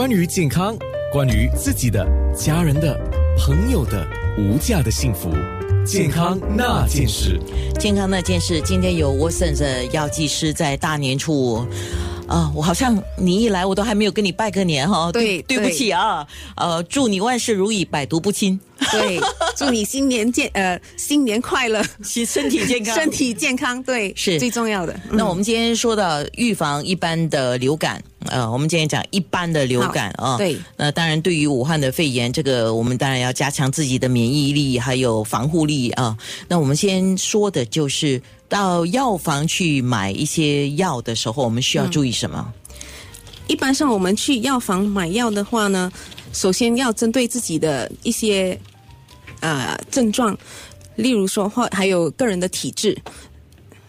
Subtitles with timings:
[0.00, 0.74] 关于健康，
[1.12, 2.98] 关于自己的、家人的、
[3.36, 4.02] 朋友的
[4.38, 5.30] 无价的幸福，
[5.84, 7.38] 健康那件事。
[7.78, 11.66] 健康那件事，今天有我省的药剂师在大年初五。
[12.30, 15.10] 啊，我好像你一来，我都还没有跟你拜个年哈。
[15.10, 16.24] 对，对不起啊。
[16.56, 18.58] 呃，祝你万事如意，百毒不侵。
[18.92, 19.20] 对，
[19.56, 24.98] 祝你 新年健呃新年快乐，身体健康，身体健康，对，是最重要的。
[25.10, 30.38] 那我们今天说到预防一般的流感，呃，我们今天讲一般的流感啊。
[30.38, 30.56] 对。
[30.76, 36.16] 那当然，对于武汉的肺炎，这个我们当然要加强自己的免疫力，还有防护力啊。
[36.46, 42.52] 那我们先说的就是到药房去买一些药的时候，我们需要注意什么？
[43.46, 45.90] 一般上，我们去药房买药的话呢，
[46.34, 48.60] 首先要针对自己的一些。
[49.40, 50.36] 啊，症状，
[50.96, 52.94] 例如说或还有个人的体质，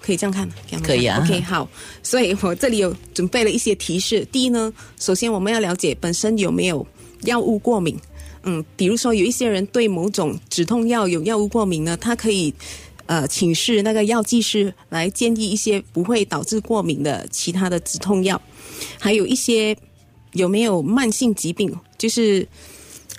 [0.00, 0.54] 可以这样看吗？
[0.82, 1.20] 可以啊。
[1.22, 1.68] OK，好，
[2.02, 4.26] 所以我这里有准备了一些提示。
[4.32, 6.86] 第一呢，首先我们要了解本身有没有
[7.24, 7.94] 药物过敏。
[8.44, 12.50] 嗯，比如说有一些人对某种止痛药有药物过敏呢，他可以
[13.06, 18.40] 呃请示那个药剂师来建议一些不会导致过敏的其他的止痛药。
[18.98, 19.76] 还有一些
[20.32, 22.46] 有没有慢性疾病，就是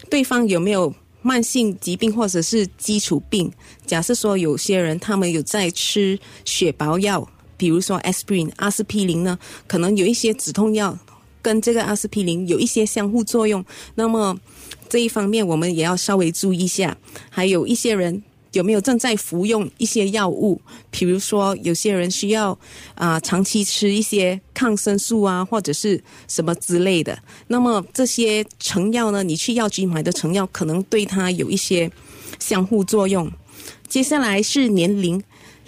[0.09, 0.94] 对方有没有。
[1.28, 3.52] 慢性疾病或者是基础病，
[3.83, 10.95] 假设说有些人他们有在吃血薄药，比如说 aspirin 阿司匹林呢，可能有一些止痛药
[11.41, 14.39] 跟这个阿司匹林有一些相互作用，那么
[14.88, 16.95] 这一方面我们也要稍微注意一下。
[17.31, 18.22] 还有一些人。
[18.56, 20.59] 有没有正在服用一些药物？
[20.89, 22.58] 比如说，有些人需要
[22.95, 27.20] 啊长期吃一些抗生素啊，或者是什么之类的。
[27.47, 29.22] 那么这些成药呢？
[29.23, 31.92] 你去药局买的成药，可能对它有一些
[32.39, 33.30] 相互作用。
[33.89, 35.22] 接下来是年龄，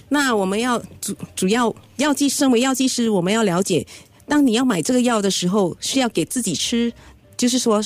[0.08, 3.86] 那我们要主主要药剂，身为药剂师，我们要了解，
[4.30, 6.94] 当你要买这个药的时候，是要给自己吃，
[7.36, 7.84] 就是说。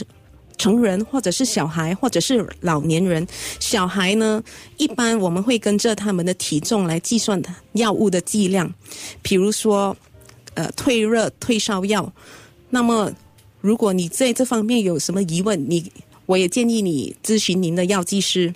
[0.57, 3.25] 成人或者是小孩或者是老年人，
[3.59, 4.43] 小孩呢，
[4.77, 7.41] 一般我们会跟着他们的体重来计算
[7.73, 8.73] 药物的剂量。
[9.21, 9.95] 比如说，
[10.53, 12.11] 呃，退热退烧药。
[12.69, 13.11] 那么，
[13.59, 15.91] 如果你在这方面有什么疑问，你
[16.25, 18.53] 我也建议你咨询您的药剂师。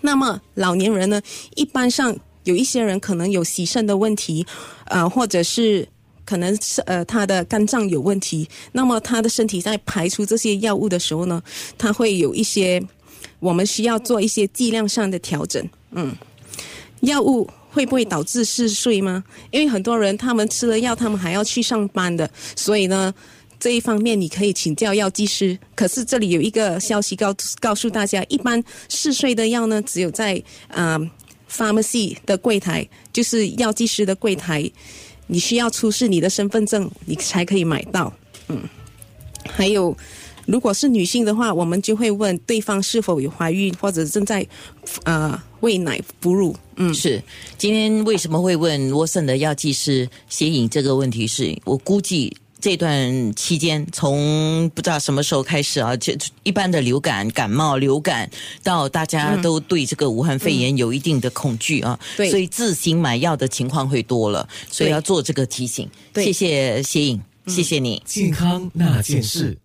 [0.00, 1.20] 那么，老年人呢，
[1.54, 4.46] 一般上有一些人可能有洗肾的问题，
[4.86, 5.88] 呃，或者是。
[6.24, 11.42] 可能是呃，他的肝脏有问题，那么他的身体在排出这些药物的时候呢，
[11.76, 12.82] 他会有一些，
[13.40, 15.68] 我们需要做一些剂量上的调整。
[15.90, 16.14] 嗯，
[17.00, 19.24] 药物会不会导致嗜睡吗？
[19.50, 23.12] 因为很多人他们吃了药，他们还要去上班的，所以呢，
[23.58, 25.58] 这一方面你可以请教药剂师。
[25.74, 30.98] 可是这里有一个消息告告诉大家，一般嗜睡的药呢，只有在啊
[31.50, 34.70] ，pharmacy 的柜台，就是药剂师的柜台。
[35.32, 38.12] 你需要出示你的身份证，你才可以买到。
[38.48, 38.62] 嗯，
[39.48, 39.96] 还有，
[40.44, 44.46] 如果是女性的话，我们就会问对方是否有怀孕或者正在
[45.04, 46.54] 呃喂奶哺乳。
[46.76, 47.22] 嗯，是。
[47.56, 51.26] 今天为什么会问沃森的药剂师写影这个问题？
[51.26, 52.36] 是我估计。
[52.62, 56.14] 这段期间，从不知道什么时候开始啊，就
[56.44, 58.30] 一般的流感、感冒、流感，
[58.62, 65.90] 到大家都对这个武汉肺炎有一定的恐惧啊，所以自行买药的情况会多了，所以要做这个提醒。
[66.14, 68.00] 谢谢谢颖，谢谢你。
[68.06, 69.58] 健康那件事。